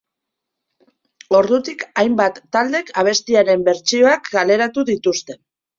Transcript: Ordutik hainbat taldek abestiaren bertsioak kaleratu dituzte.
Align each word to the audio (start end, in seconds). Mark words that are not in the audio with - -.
Ordutik 1.41 1.85
hainbat 2.03 2.41
taldek 2.59 2.91
abestiaren 3.05 3.69
bertsioak 3.71 4.35
kaleratu 4.35 4.91
dituzte. 4.95 5.43